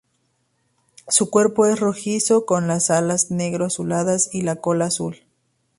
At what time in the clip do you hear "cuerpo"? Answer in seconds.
1.29-1.67